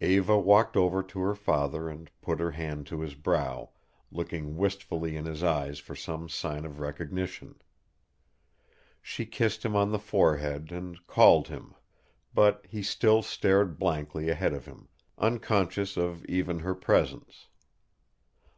[0.00, 3.68] Eva walked over to her father and put her hand to his brow,
[4.10, 7.54] looking wistfully in his eyes for some sign of recognition.
[9.02, 11.74] She kissed him on the forehead and called him,
[12.32, 17.48] but he still stared blankly ahead of him, unconscious of even her presence.